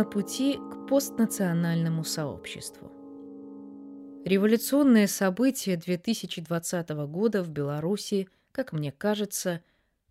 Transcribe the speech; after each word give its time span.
На 0.00 0.06
пути 0.06 0.54
к 0.54 0.86
постнациональному 0.88 2.04
сообществу. 2.04 2.90
Революционные 4.24 5.06
события 5.06 5.76
2020 5.76 6.88
года 6.88 7.42
в 7.42 7.50
Беларуси, 7.50 8.26
как 8.50 8.72
мне 8.72 8.92
кажется, 8.92 9.62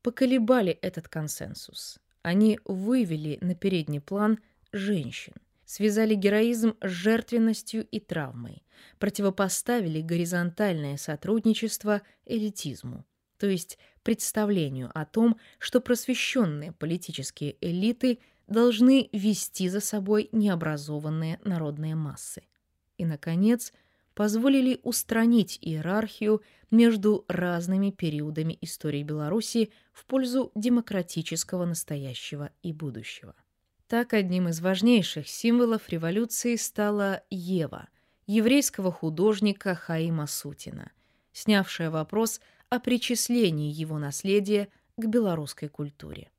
поколебали 0.03 0.73
этот 0.73 1.07
консенсус. 1.07 1.97
Они 2.21 2.59
вывели 2.65 3.39
на 3.41 3.55
передний 3.55 3.99
план 3.99 4.37
женщин, 4.71 5.33
связали 5.65 6.13
героизм 6.13 6.75
с 6.83 6.87
жертвенностью 6.87 7.83
и 7.83 7.99
травмой, 7.99 8.61
противопоставили 8.99 10.01
горизонтальное 10.01 10.97
сотрудничество 10.97 12.03
элитизму, 12.25 13.07
то 13.39 13.47
есть 13.47 13.79
представлению 14.03 14.91
о 14.93 15.05
том, 15.05 15.39
что 15.57 15.81
просвещенные 15.81 16.73
политические 16.73 17.55
элиты 17.61 18.19
должны 18.49 19.09
вести 19.13 19.69
за 19.69 19.79
собой 19.79 20.29
необразованные 20.31 21.39
народные 21.43 21.95
массы. 21.95 22.43
И, 22.97 23.05
наконец, 23.05 23.71
позволили 24.13 24.79
устранить 24.83 25.57
иерархию 25.61 26.41
между 26.71 27.23
разными 27.27 27.91
периодами 27.91 28.57
истории 28.59 29.03
Беларуси 29.03 29.71
в 29.93 30.05
пользу 30.05 30.51
демократического 30.55 31.65
настоящего 31.65 32.51
и 32.61 32.73
будущего. 32.73 33.35
Так 33.87 34.13
одним 34.13 34.49
из 34.49 34.59
важнейших 34.59 35.27
символов 35.27 35.89
революции 35.89 36.57
стала 36.57 37.23
Ева, 37.29 37.87
еврейского 38.27 38.91
художника 38.91 39.73
Хаима 39.73 40.27
Сутина, 40.27 40.91
снявшая 41.31 41.89
вопрос 41.89 42.41
о 42.69 42.79
причислении 42.79 43.71
его 43.71 43.97
наследия 43.97 44.67
к 44.97 45.05
белорусской 45.05 45.69
культуре. 45.69 46.29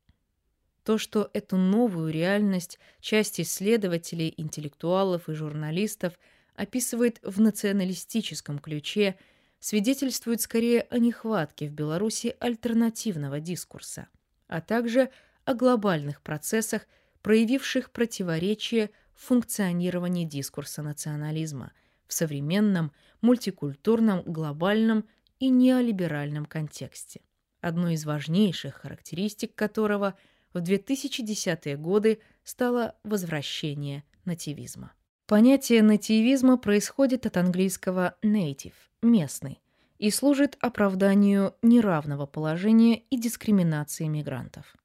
То, 0.83 0.97
что 0.97 1.29
эту 1.33 1.57
новую 1.57 2.11
реальность 2.11 2.79
часть 2.99 3.39
исследователей, 3.39 4.33
интеллектуалов 4.37 5.29
и 5.29 5.33
журналистов 5.33 6.17
описывает 6.55 7.19
в 7.23 7.39
националистическом 7.39 8.59
ключе, 8.59 9.15
свидетельствует 9.59 10.41
скорее 10.41 10.81
о 10.89 10.97
нехватке 10.97 11.67
в 11.67 11.71
Беларуси 11.71 12.35
альтернативного 12.39 13.39
дискурса, 13.39 14.07
а 14.47 14.59
также 14.59 15.11
о 15.45 15.53
глобальных 15.53 16.21
процессах, 16.21 16.87
проявивших 17.21 17.91
противоречие 17.91 18.89
в 19.13 19.25
функционировании 19.25 20.25
дискурса 20.25 20.81
национализма 20.81 21.73
в 22.07 22.13
современном, 22.13 22.91
мультикультурном, 23.21 24.23
глобальном 24.23 25.05
и 25.39 25.49
неолиберальном 25.49 26.45
контексте, 26.45 27.21
одной 27.61 27.93
из 27.93 28.05
важнейших 28.05 28.75
характеристик 28.75 29.53
которого 29.53 30.17
в 30.53 30.57
2010-е 30.57 31.77
годы 31.77 32.19
стало 32.43 32.95
возвращение 33.03 34.03
нативизма. 34.25 34.93
Понятие 35.27 35.81
нативизма 35.81 36.57
происходит 36.57 37.25
от 37.25 37.37
английского 37.37 38.15
native– 38.21 38.73
местный, 39.01 39.61
и 39.97 40.09
служит 40.09 40.57
оправданию 40.59 41.55
неравного 41.61 42.25
положения 42.25 42.97
и 42.97 43.17
дискриминации 43.17 44.07
мигрантов. 44.07 44.75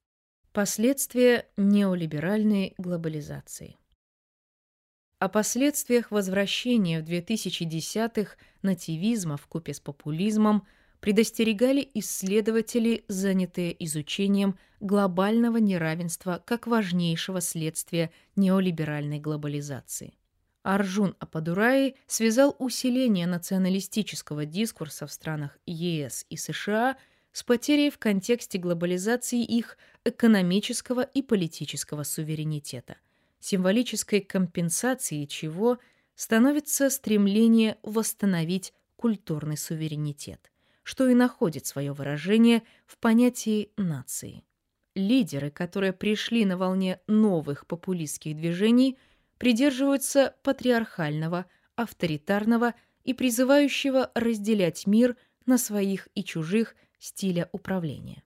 Последствия 0.53 1.49
неолиберальной 1.57 2.75
глобализации. 2.79 3.77
О 5.19 5.29
последствиях 5.31 6.11
возвращения 6.11 7.01
в 7.01 7.05
2010-х 7.05 8.37
нативизма 8.61 9.39
в 9.39 9.47
купе 9.47 9.73
с 9.73 9.81
популизмом 9.81 10.67
предостерегали 11.07 11.89
исследователи, 11.95 13.05
занятые 13.07 13.77
изучением 13.85 14.59
глобального 14.81 15.59
неравенства 15.59 16.43
как 16.45 16.67
важнейшего 16.67 17.41
следствия 17.41 18.11
неолиберальной 18.35 19.21
глобализации. 19.21 20.15
Арджун 20.65 21.15
Ападураи 21.21 21.95
связал 22.09 22.57
усиление 22.59 23.29
националистического 23.29 24.47
дискурса 24.47 25.07
в 25.07 25.13
странах 25.13 25.57
ЕС 25.65 26.27
и 26.29 26.37
США– 26.37 26.97
с 27.33 27.45
потерей 27.45 27.91
в 27.91 27.99
контексте 27.99 28.59
глобализации 28.59 29.45
их 29.45 29.79
экономического 30.05 31.03
и 31.03 31.23
политического 31.23 32.03
суверенитета, 32.03 32.97
символической 33.39 34.23
компенсацией 34.23 35.29
чего 35.29 35.79
становится 36.17 36.91
стремление 36.91 37.77
восстановить 37.83 38.73
культурный 38.97 39.59
суверенитет, 39.59 40.51
что 40.87 41.09
и 41.09 41.15
находит 41.15 41.67
свое 41.67 41.93
выражение 41.93 42.63
в 42.87 42.97
понятии 42.99 43.73
нации. 43.77 44.45
Лидеры, 44.95 45.51
которые 45.51 45.93
пришли 45.93 46.45
на 46.45 46.57
волне 46.57 47.01
новых 47.09 47.67
популистских 47.67 48.37
движений, 48.37 48.97
придерживаются 49.37 50.37
патриархального, 50.45 51.47
авторитарного 51.75 52.73
и 53.03 53.15
призывающего 53.15 54.13
разделять 54.15 54.87
мир 54.87 55.17
на 55.45 55.59
своих 55.59 56.09
и 56.15 56.23
чужих 56.23 56.77
стиля 57.01 57.49
управления. 57.51 58.23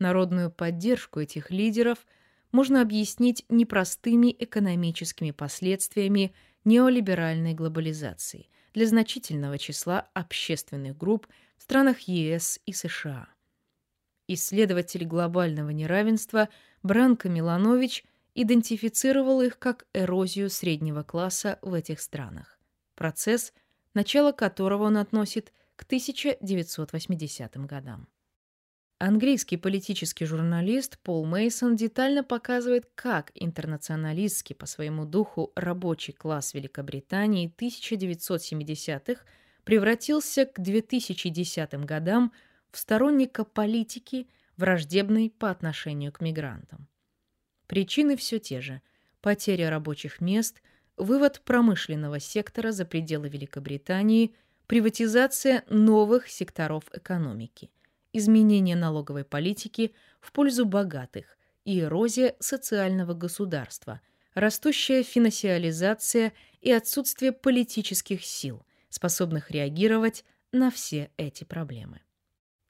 Народную 0.00 0.50
поддержку 0.50 1.20
этих 1.20 1.52
лидеров 1.52 2.04
можно 2.50 2.82
объяснить 2.82 3.44
непростыми 3.48 4.34
экономическими 4.36 5.30
последствиями 5.30 6.34
неолиберальной 6.64 7.54
глобализации 7.54 8.48
для 8.74 8.86
значительного 8.86 9.58
числа 9.58 10.08
общественных 10.14 10.96
групп 10.96 11.26
в 11.56 11.62
странах 11.62 12.00
ЕС 12.00 12.60
и 12.66 12.72
США. 12.72 13.28
Исследователь 14.28 15.04
глобального 15.04 15.70
неравенства 15.70 16.48
Бранко 16.82 17.28
Миланович 17.28 18.04
идентифицировал 18.34 19.42
их 19.42 19.58
как 19.58 19.86
эрозию 19.92 20.48
среднего 20.48 21.02
класса 21.02 21.58
в 21.60 21.74
этих 21.74 22.00
странах, 22.00 22.58
процесс, 22.94 23.52
начало 23.94 24.32
которого 24.32 24.84
он 24.84 24.96
относит 24.96 25.52
к 25.76 25.82
1980 25.84 27.56
годам. 27.66 28.08
Английский 29.04 29.56
политический 29.56 30.26
журналист 30.26 30.96
Пол 31.00 31.26
Мейсон 31.26 31.74
детально 31.74 32.22
показывает, 32.22 32.88
как 32.94 33.32
интернационалистский 33.34 34.54
по 34.54 34.64
своему 34.64 35.04
духу 35.04 35.50
рабочий 35.56 36.12
класс 36.12 36.54
Великобритании 36.54 37.52
1970-х 37.58 39.24
превратился 39.64 40.46
к 40.46 40.60
2010 40.60 41.74
годам 41.84 42.32
в 42.70 42.78
сторонника 42.78 43.42
политики, 43.44 44.28
враждебной 44.56 45.34
по 45.36 45.50
отношению 45.50 46.12
к 46.12 46.20
мигрантам. 46.20 46.86
Причины 47.66 48.16
все 48.16 48.38
те 48.38 48.60
же– 48.60 48.82
потеря 49.20 49.68
рабочих 49.68 50.20
мест, 50.20 50.62
вывод 50.96 51.42
промышленного 51.44 52.20
сектора 52.20 52.70
за 52.70 52.84
пределы 52.84 53.28
Великобритании– 53.28 54.36
приватизация 54.68 55.64
новых 55.68 56.28
секторов 56.28 56.84
экономики, 56.92 57.72
изменение 58.12 58.76
налоговой 58.76 59.24
политики 59.24 59.94
в 60.20 60.32
пользу 60.32 60.66
богатых 60.66 61.36
и 61.64 61.80
эрозия 61.80 62.34
социального 62.40 63.14
государства, 63.14 64.00
растущая 64.34 65.02
финансиализация 65.02 66.32
и 66.60 66.70
отсутствие 66.70 67.32
политических 67.32 68.24
сил, 68.24 68.64
способных 68.88 69.50
реагировать 69.50 70.24
на 70.52 70.70
все 70.70 71.10
эти 71.16 71.44
проблемы. 71.44 72.00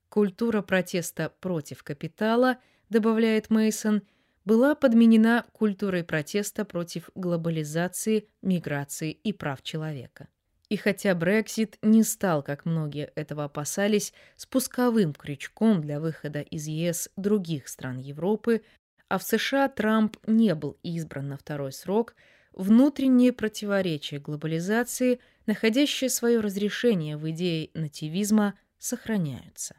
Культура 0.08 0.62
протеста 0.62 1.32
против 1.40 1.82
капитала, 1.82 2.58
добавляет 2.90 3.50
Мейсон, 3.50 4.02
была 4.44 4.74
подменена 4.74 5.46
культурой 5.52 6.04
протеста 6.04 6.64
против 6.64 7.10
глобализации, 7.14 8.28
миграции 8.42 9.12
и 9.12 9.32
прав 9.32 9.62
человека. 9.62 10.28
И 10.72 10.76
хотя 10.78 11.14
Брексит 11.14 11.76
не 11.82 12.02
стал, 12.02 12.42
как 12.42 12.64
многие 12.64 13.12
этого 13.14 13.44
опасались, 13.44 14.14
спусковым 14.36 15.12
крючком 15.12 15.82
для 15.82 16.00
выхода 16.00 16.40
из 16.40 16.66
ЕС 16.66 17.10
других 17.14 17.68
стран 17.68 17.98
Европы, 17.98 18.62
а 19.08 19.18
в 19.18 19.22
США 19.22 19.68
Трамп 19.68 20.16
не 20.26 20.54
был 20.54 20.78
избран 20.82 21.28
на 21.28 21.36
второй 21.36 21.72
срок, 21.72 22.14
внутренние 22.54 23.34
противоречия 23.34 24.18
глобализации, 24.18 25.20
находящие 25.44 26.08
свое 26.08 26.40
разрешение 26.40 27.18
в 27.18 27.28
идее 27.28 27.68
нативизма, 27.74 28.54
сохраняются. 28.78 29.76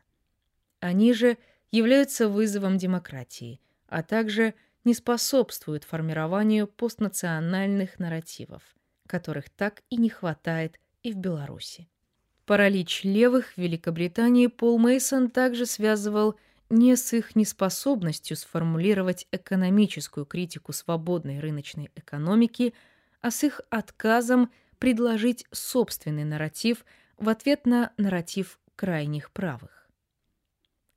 Они 0.80 1.12
же 1.14 1.40
являются 1.72 2.30
вызовом 2.30 2.78
демократии, 2.78 3.60
а 3.88 4.04
также 4.04 4.54
не 4.84 4.94
способствуют 4.94 5.86
формированию 5.86 6.68
постнациональных 6.68 7.98
нарративов, 7.98 8.62
которых 9.08 9.50
так 9.50 9.82
и 9.90 9.98
не 9.98 10.10
хватает 10.10 10.78
и 11.04 11.12
в 11.12 11.18
Беларуси. 11.18 11.88
Паралич 12.46 13.04
левых 13.04 13.54
в 13.54 13.58
Великобритании 13.58 14.48
Пол 14.48 14.80
Мейсон 14.80 15.30
также 15.30 15.66
связывал 15.66 16.38
не 16.70 16.96
с 16.96 17.14
их 17.14 17.36
неспособностью 17.36 18.36
сформулировать 18.36 19.28
экономическую 19.32 20.26
критику 20.26 20.74
свободной 20.74 21.40
рыночной 21.40 21.92
экономики, 21.96 22.74
а 23.22 23.32
с 23.32 23.44
их 23.44 23.62
отказом 23.70 24.52
предложить 24.80 25.46
собственный 25.52 26.24
нарратив 26.24 26.86
в 27.18 27.30
ответ 27.30 27.66
на 27.66 27.92
нарратив 27.98 28.60
крайних 28.76 29.32
правых. 29.32 29.88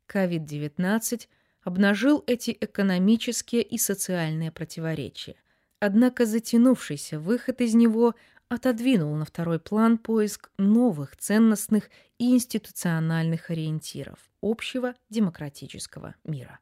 COVID-19 0.08 1.28
обнажил 1.62 2.24
эти 2.26 2.56
экономические 2.58 3.62
и 3.62 3.76
социальные 3.76 4.50
противоречия, 4.50 5.36
Однако 5.78 6.24
затянувшийся 6.24 7.20
выход 7.20 7.60
из 7.60 7.74
него 7.74 8.14
отодвинул 8.48 9.14
на 9.16 9.24
второй 9.24 9.58
план 9.58 9.98
поиск 9.98 10.50
новых 10.58 11.16
ценностных 11.16 11.90
и 12.18 12.32
институциональных 12.34 13.50
ориентиров 13.50 14.18
общего 14.40 14.94
демократического 15.08 16.14
мира. 16.24 16.60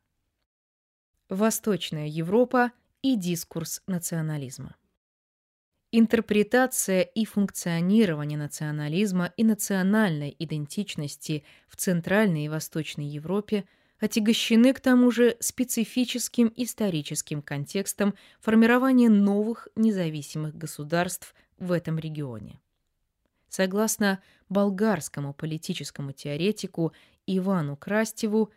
Восточная 1.29 2.07
Европа 2.07 2.73
и 3.03 3.17
дискурс 3.17 3.83
национализма. 3.87 4.77
Интерпретация 5.93 7.03
и 7.03 7.25
функционирование 7.25 8.37
национализма 8.37 9.33
и 9.37 9.45
национальной 9.45 10.35
идентичности 10.39 11.45
в 11.69 11.77
Центральной 11.77 12.47
и 12.47 12.49
Восточной 12.49 13.07
Европе 13.07 13.65
отягощены 14.01 14.73
к 14.75 14.81
тому 14.81 15.11
же 15.11 15.37
специфическим 15.39 16.53
историческим 16.57 17.43
контекстом 17.43 18.15
формирования 18.41 19.09
новых 19.09 19.69
независимых 19.77 20.57
государств 20.57 21.35
в 21.59 21.73
этом 21.73 21.99
регионе. 21.99 22.61
Согласно 23.49 24.21
болгарскому 24.49 25.33
политическому 25.33 26.13
теоретику 26.13 26.93
Ивану 27.27 27.77
Крастеву, 27.77 28.51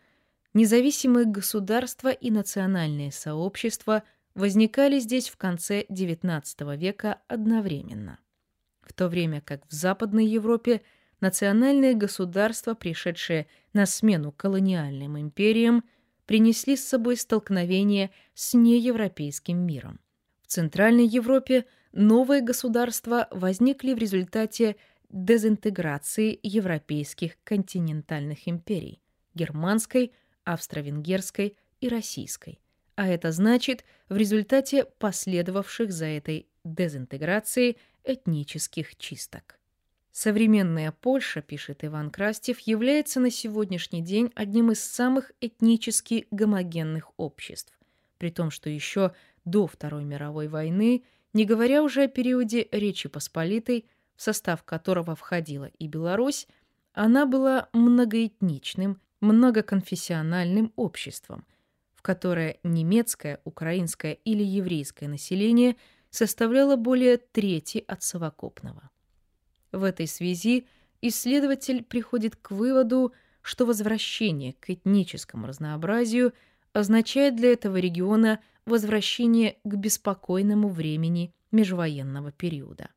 независимые 0.54 1.26
государства 1.26 2.10
и 2.10 2.32
национальные 2.32 3.12
сообщества 3.12 4.04
возникали 4.34 5.00
здесь 5.00 5.30
в 5.30 5.38
конце 5.38 5.84
XIX 5.84 6.76
века 6.76 7.22
одновременно, 7.28 8.20
в 8.82 8.94
то 8.94 9.08
время 9.08 9.42
как 9.42 9.68
в 9.68 9.72
Западной 9.72 10.26
Европе 10.26 10.82
национальные 11.22 11.94
государства, 11.94 12.74
пришедшие 12.74 13.48
на 13.74 13.86
смену 13.86 14.32
колониальным 14.32 15.20
империям, 15.20 15.84
принесли 16.26 16.76
с 16.76 16.88
собой 16.88 17.18
столкновение 17.18 18.12
с 18.34 18.54
неевропейским 18.54 19.58
миром. 19.58 20.00
В 20.42 20.48
Центральной 20.48 21.06
Европе 21.06 21.66
новые 21.92 22.42
государства 22.42 23.28
возникли 23.32 23.94
в 23.94 23.98
результате 23.98 24.76
дезинтеграции 25.10 26.40
европейских 26.44 27.38
континентальных 27.44 28.48
империй– 28.48 29.02
германской, 29.34 30.12
австро-венгерской 30.44 31.56
и 31.80 31.90
российской. 31.90 32.60
А 32.96 33.08
это 33.08 33.32
значит, 33.32 33.86
в 34.10 34.18
результате 34.18 34.86
последовавших 34.86 35.92
за 35.92 36.06
этой 36.06 36.48
дезинтеграцией 36.64 37.78
этнических 38.04 38.96
чисток. 38.98 39.60
Современная 40.12 40.92
Польша, 40.92 41.42
пишет 41.42 41.84
Иван 41.86 42.10
Крастев, 42.10 42.60
является 42.62 43.20
на 43.20 43.30
сегодняшний 43.30 44.02
день 44.02 44.32
одним 44.34 44.72
из 44.72 44.84
самых 44.84 45.32
этнически 45.42 46.28
гомогенных 46.32 47.12
обществ, 47.18 47.78
при 48.18 48.32
том, 48.32 48.50
что 48.50 48.70
еще 48.70 49.14
до 49.46 49.68
Второй 49.68 50.04
мировой 50.04 50.48
войны– 50.48 51.04
не 51.38 51.46
говоря 51.46 51.84
уже 51.84 52.06
о 52.06 52.08
периоде 52.08 52.68
Речи 52.72 53.08
Посполитой, 53.10 53.86
в 54.16 54.24
состав 54.24 54.64
которого 54.64 55.16
входила 55.16 55.66
и 55.66 55.88
Беларусь, 55.88 56.48
она 56.94 57.28
была 57.28 57.70
многоэтничным, 57.74 59.00
многоконфессиональным 59.22 60.74
обществом, 60.76 61.46
в 61.94 62.02
которое 62.02 62.58
немецкое, 62.64 63.40
украинское 63.44 64.14
или 64.14 64.42
еврейское 64.42 65.08
население 65.08 65.76
составляло 66.10 66.76
более 66.76 67.18
трети 67.18 67.86
от 67.88 68.02
совокупного. 68.02 68.90
В 69.72 69.84
этой 69.84 70.08
связи 70.08 70.66
исследователь 71.04 71.84
приходит 71.84 72.36
к 72.36 72.50
выводу, 72.50 73.14
что 73.44 73.68
возвращение 73.68 74.54
к 74.54 74.72
этническому 74.72 75.46
разнообразию 75.46 76.34
означает 76.78 77.36
для 77.36 77.54
этого 77.54 77.78
региона 77.78 78.40
возвращение 78.66 79.58
к 79.64 79.76
беспокойному 79.76 80.70
времени 80.70 81.34
межвоенного 81.52 82.32
периода. 82.32 82.90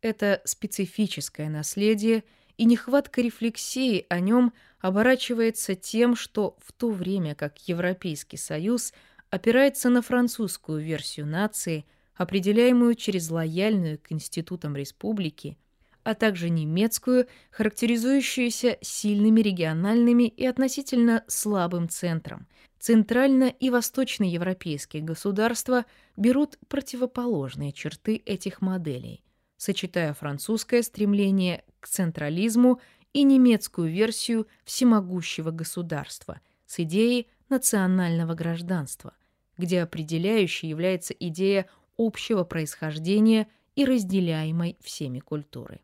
Это 0.00 0.40
специфическое 0.44 1.48
наследие 1.48 2.22
и 2.56 2.64
нехватка 2.64 3.20
рефлексии 3.20 4.06
о 4.08 4.20
нем 4.20 4.52
оборачивается 4.78 5.74
тем, 5.74 6.14
что 6.14 6.56
в 6.60 6.72
то 6.72 6.90
время 6.90 7.34
как 7.34 7.68
Европейский 7.68 8.36
Союз 8.36 8.92
опирается 9.28 9.88
на 9.88 10.02
французскую 10.02 10.80
версию 10.80 11.26
нации, 11.26 11.86
определяемую 12.14 12.94
через 12.94 13.30
лояльную 13.30 13.98
к 13.98 14.12
институтам 14.12 14.76
республики, 14.76 15.58
а 16.02 16.14
также 16.14 16.50
немецкую, 16.50 17.26
характеризующуюся 17.50 18.78
сильными 18.80 19.40
региональными 19.40 20.24
и 20.24 20.46
относительно 20.46 21.24
слабым 21.28 21.88
центром, 21.88 22.46
Центрально- 22.80 23.54
и 23.60 23.68
восточноевропейские 23.68 25.02
государства 25.02 25.84
берут 26.16 26.58
противоположные 26.68 27.72
черты 27.72 28.22
этих 28.24 28.62
моделей, 28.62 29.22
сочетая 29.58 30.14
французское 30.14 30.82
стремление 30.82 31.62
к 31.78 31.88
централизму 31.88 32.80
и 33.12 33.22
немецкую 33.22 33.92
версию 33.92 34.46
всемогущего 34.64 35.50
государства 35.50 36.40
с 36.64 36.80
идеей 36.80 37.28
национального 37.50 38.32
гражданства, 38.32 39.14
где 39.58 39.82
определяющей 39.82 40.68
является 40.68 41.12
идея 41.12 41.68
общего 41.98 42.44
происхождения 42.44 43.46
и 43.74 43.84
разделяемой 43.84 44.78
всеми 44.80 45.18
культуры. 45.18 45.82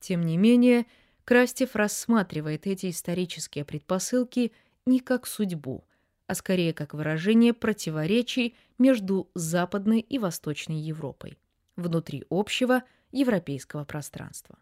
Тем 0.00 0.26
не 0.26 0.36
менее, 0.36 0.86
Крастев 1.24 1.76
рассматривает 1.76 2.66
эти 2.66 2.90
исторические 2.90 3.64
предпосылки 3.64 4.52
не 4.84 4.98
как 5.00 5.26
судьбу– 5.26 5.84
а 6.30 6.34
скорее 6.36 6.72
как 6.72 6.94
выражение 6.94 7.52
противоречий 7.52 8.54
между 8.78 9.28
Западной 9.34 9.98
и 9.98 10.16
Восточной 10.16 10.78
Европой 10.78 11.40
внутри 11.74 12.24
общего 12.30 12.84
европейского 13.10 13.84
пространства. 13.84 14.56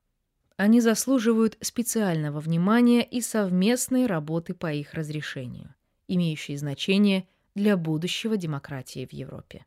Они 0.57 0.81
заслуживают 0.81 1.59
специального 1.61 2.41
внимания 2.41 3.03
и 3.03 3.21
совместной 3.21 4.07
работы 4.07 4.55
по 4.55 4.73
их 4.73 4.95
разрешению, 4.95 5.75
имеющей 6.07 6.57
значение 6.57 7.29
для 7.55 7.77
будущего 7.77 8.39
демократии 8.39 9.05
в 9.05 9.13
Европе. 9.13 9.67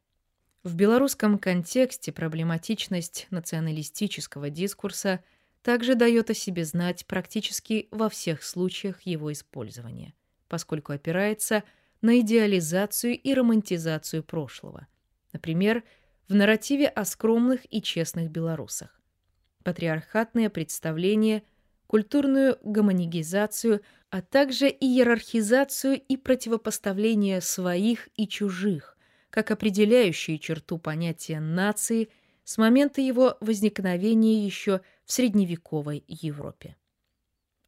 В 0.64 0.74
белорусском 0.74 1.38
контексте 1.38 2.12
проблематичность 2.12 3.28
националистического 3.30 4.50
дискурса 4.50 5.24
также 5.64 5.96
дает 5.96 6.30
о 6.30 6.34
себе 6.34 6.66
знать 6.66 7.06
практически 7.06 7.88
во 7.92 8.10
всех 8.10 8.44
случаях 8.44 9.02
его 9.04 9.32
использования, 9.32 10.14
поскольку 10.48 10.94
опирается 10.94 11.64
на 12.02 12.20
идеализацию 12.20 13.20
и 13.20 13.34
романтизацию 13.34 14.24
прошлого. 14.24 14.88
Например, 15.34 15.84
в 16.28 16.34
нарративе 16.34 16.88
о 16.88 17.06
скромных 17.06 17.62
и 17.72 17.82
честных 17.82 18.32
белорусах. 18.32 19.00
Патриархатные 19.64 20.50
представления, 20.50 21.44
культурную 21.88 22.58
гомонигизацию, 22.64 23.82
а 24.10 24.22
также 24.22 24.68
иерархизацию 24.68 26.02
и 26.02 26.18
противопоставление 26.18 27.42
своих 27.42 28.10
и 28.16 28.28
чужих, 28.28 28.98
как 29.30 29.52
определяющие 29.52 30.40
черту 30.40 30.78
понятия 30.78 31.40
нации 31.40 32.10
с 32.44 32.58
момента 32.58 33.02
его 33.02 33.38
возникновения 33.40 34.46
еще 34.46 34.82
средневековой 35.12 36.04
Европе. 36.08 36.76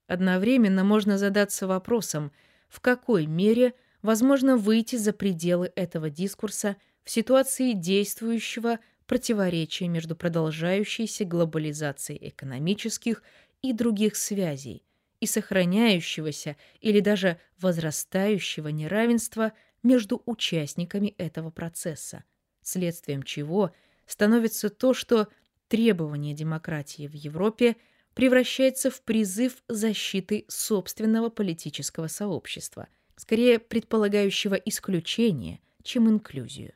Одновременно 0.07 0.83
можно 0.83 1.17
задаться 1.17 1.67
вопросом, 1.67 2.31
в 2.69 2.79
какой 2.79 3.25
мере– 3.25 3.73
возможно 4.03 4.57
выйти 4.57 4.97
за 4.97 5.13
пределы 5.13 5.71
этого 5.75 6.11
дискурса 6.11 6.75
в 7.03 7.09
ситуации 7.09 7.73
действующего 7.73 8.79
противоречия 9.07 9.87
между 9.87 10.15
продолжающейся 10.15 11.25
глобализацией 11.25 12.29
экономических 12.29 13.23
и 13.63 13.73
других 13.73 14.15
связей 14.15 14.83
и 15.19 15.25
сохраняющегося 15.25 16.57
или 16.81 16.99
даже 16.99 17.39
возрастающего 17.59 18.67
неравенства 18.67 19.53
между 19.81 20.21
участниками 20.25 21.15
этого 21.17 21.49
процесса, 21.49 22.23
следствием 22.61 23.23
чего 23.23 23.71
становится 24.05 24.69
то, 24.69 24.93
что 24.93 25.29
требование 25.67 26.33
демократии 26.33 27.07
в 27.07 27.13
Европе 27.13 27.75
превращается 28.13 28.91
в 28.91 29.01
призыв 29.01 29.63
защиты 29.67 30.45
собственного 30.47 31.29
политического 31.29 32.07
сообщества– 32.07 32.87
скорее 33.15 33.59
предполагающего 33.59 34.55
исключение, 34.55 35.59
чем 35.83 36.09
инклюзию. 36.09 36.73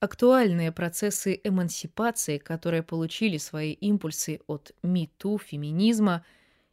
Актуальные 0.00 0.72
процессы 0.72 1.40
эмансипации, 1.42 2.38
которые 2.38 2.82
получили 2.82 3.38
свои 3.38 3.72
импульсы 3.72 4.40
от 4.46 4.72
МИТУ, 4.82 5.38
феминизма 5.38 6.24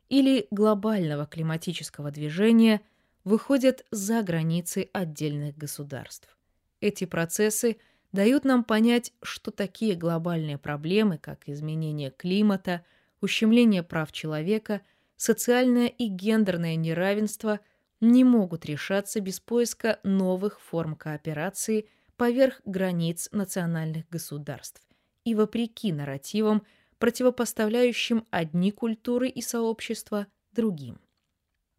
или 0.10 0.48
глобального 0.52 1.26
климатического 1.26 2.12
движения, 2.12 2.82
выходят 3.24 3.86
за 3.92 4.22
границы 4.24 4.90
отдельных 4.92 5.58
государств. 5.58 6.38
Эти 6.82 7.06
процессы 7.06 7.78
дают 8.12 8.46
нам 8.46 8.64
понять, 8.64 9.14
что 9.22 9.52
такие 9.52 9.96
глобальные 9.96 10.58
проблемы, 10.58 11.18
как 11.18 11.48
изменение 11.48 12.12
климата, 12.12 12.86
ущемление 13.22 13.84
прав 13.84 14.12
человека, 14.12 14.82
социальное 15.18 15.88
и 15.88 16.08
гендерное 16.08 16.76
неравенство– 16.76 17.60
не 18.02 18.24
могут 18.24 18.66
решаться 18.66 19.22
без 19.22 19.40
поиска 19.40 20.00
новых 20.04 20.60
форм 20.60 20.96
кооперации 20.96 21.88
поверх 22.18 22.62
границ 22.66 23.30
национальных 23.32 24.10
государств 24.10 24.82
и 25.24 25.36
вопреки 25.36 25.94
нарративам, 25.94 26.66
противопоставляющим 26.98 28.28
одни 28.32 28.72
культуры 28.72 29.30
и 29.30 29.42
сообщества 29.42 30.28
другим. 30.52 31.00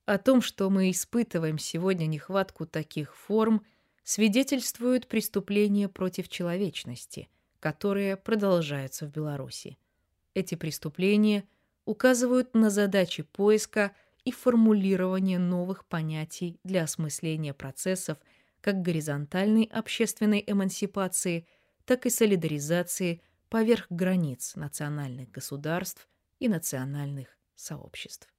О 0.05 0.19
том, 0.19 0.43
что 0.43 0.71
мы 0.71 0.91
испытываем 0.91 1.59
сегодня 1.59 2.07
нехватку 2.07 2.67
таких 2.67 3.17
форм, 3.17 3.65
свидетельствуют 4.05 5.09
преступления 5.09 5.89
против 5.89 6.29
человечности, 6.29 7.29
которые 7.61 8.17
продолжаются 8.17 9.07
в 9.07 9.11
Беларуси. 9.11 9.79
Эти 10.35 10.55
преступления 10.55 11.45
указывают 11.85 12.55
на 12.55 12.71
задачи 12.71 13.23
поиска 13.23 13.95
и 14.25 14.33
формулирования 14.33 15.39
новых 15.39 15.85
понятий 15.87 16.59
для 16.65 16.85
осмысления 16.85 17.55
процессов 17.55 18.19
как 18.61 18.81
горизонтальной 18.83 19.65
общественной 19.65 20.43
эмансипации, 20.47 21.47
так 21.85 22.07
и 22.07 22.11
солидаризации 22.11 23.21
поверх 23.49 23.87
границ 23.91 24.55
национальных 24.55 25.31
государств 25.31 26.09
и 26.39 26.49
национальных 26.49 27.37
сообществ. 27.57 28.32